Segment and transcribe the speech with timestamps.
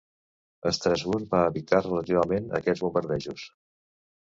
[0.69, 3.49] Estrasburg va evitar relativament aquests bombardejos.